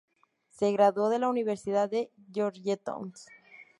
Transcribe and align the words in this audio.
Se 0.49 0.71
graduó 0.71 1.09
de 1.09 1.19
la 1.19 1.29
Universidad 1.29 1.87
de 1.87 2.09
Georgetown. 2.33 3.13